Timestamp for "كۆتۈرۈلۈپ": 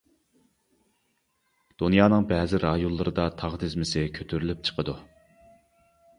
4.19-4.67